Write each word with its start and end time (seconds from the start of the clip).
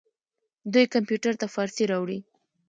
دوی 0.71 0.85
کمپیوټر 0.93 1.33
ته 1.41 1.47
فارسي 1.53 1.83
راوړې. 1.91 2.19